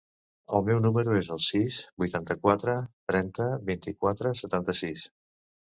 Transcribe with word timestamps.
El 0.59 0.63
meu 0.69 0.79
número 0.85 1.13
es 1.19 1.29
el 1.35 1.43
sis, 1.49 1.77
vuitanta-quatre, 2.05 2.77
trenta, 3.13 3.49
vint-i-quatre, 3.73 4.35
setanta-sis. 4.45 5.11